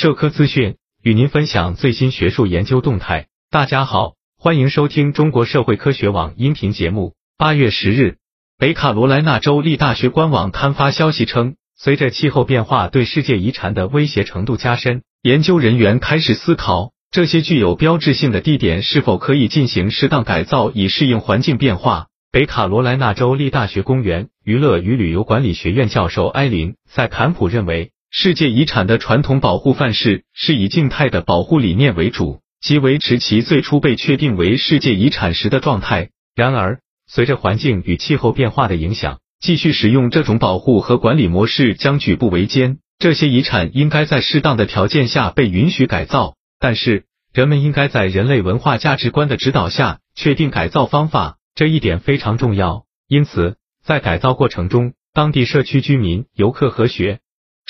[0.00, 3.26] 社科资讯与您分享最新学术研究动态。
[3.50, 7.12] 大家好，欢迎收听中国社会科学网音频节目。
[7.36, 8.16] 八月十日，
[8.56, 22.06] 北卡罗来纳州立大学官网刊发消息称，随着气候变化对世界遗产的威胁程度加深，研究人员开始思考这些具有标志性的地点是否可以进行适当改造，以适应环境变化。
[22.32, 27.90] 北卡罗来纳州立大学公园娱乐与旅游管理学院教授埃琳·塞坎普认为。
[28.12, 36.10] 世界遗产的传统保护范式是以静态的保护理念为主，即维持其最初被确定为世界遗产时的状态。
[36.34, 42.78] 然而，随着环境与气候变化的影响，继续使用这种保护和管理模式将举步维艰。
[42.98, 52.86] 这些遗产应该在适当的条件下被允许改造，但是人们应该在人类文化价值观的指导下确定改造方法，这一点非常重要。
[53.06, 57.20] 因此，在改造过程中，当地社区居民、游客和学。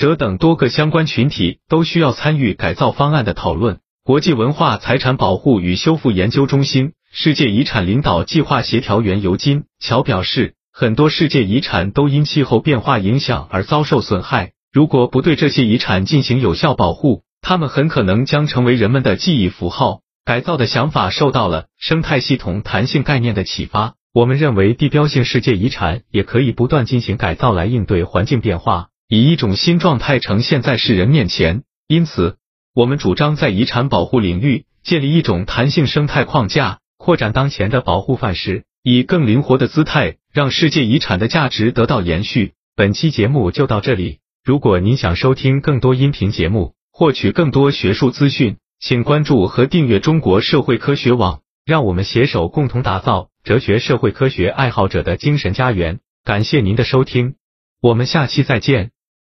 [0.01, 3.77] 者等多个相关群体都需要参与改造方案的讨论。
[4.03, 14.53] 国际文化财产保护与修复研究中心世界遗产领导计划协调员尤金·乔表示，很多世界遗产都因气候变化影响而遭受损害。
[14.73, 19.99] 如果不对这些遗产进行有效保护，它们很可能将成为人们的记忆符号。
[20.25, 23.93] 改造的想法受到了生态系统弹性概念的启发。
[24.13, 28.90] 我们认为，地标性世界遗产也可以不断进行改造来应对环境变化。
[29.13, 32.37] 以一种新状态呈现在世人面前，因此，
[32.73, 42.53] 我们主张在遗产保护领域建立一种弹性生态框架，扩展当前的保护范式，以更灵活的姿态让世界遗产的价值得到延续。
[42.73, 55.99] 本期节目就到这里，如果您想收听更多音频节目，获取更多学术资讯，请关注和订阅中国社会科学网，让我们携手共同打造哲学社会科学爱好者的精神家园。
[56.23, 57.35] 感谢您的收听，
[57.81, 58.91] 我们下期再见。